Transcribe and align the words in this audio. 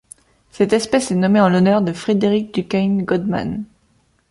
Cette 0.49 0.73
espèce 0.73 1.11
est 1.11 1.15
nommée 1.15 1.41
en 1.41 1.47
l'honneur 1.47 1.83
de 1.83 1.93
Frederick 1.93 2.55
DuCane 2.55 3.03
Godman. 3.05 3.65